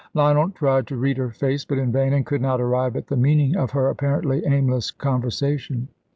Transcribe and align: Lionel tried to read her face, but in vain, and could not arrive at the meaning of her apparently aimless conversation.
Lionel 0.15 0.49
tried 0.49 0.87
to 0.87 0.97
read 0.97 1.17
her 1.17 1.29
face, 1.29 1.63
but 1.63 1.77
in 1.77 1.91
vain, 1.91 2.11
and 2.11 2.25
could 2.25 2.41
not 2.41 2.59
arrive 2.59 2.95
at 2.95 3.05
the 3.05 3.15
meaning 3.15 3.55
of 3.55 3.69
her 3.69 3.87
apparently 3.87 4.43
aimless 4.47 4.89
conversation. 4.89 5.89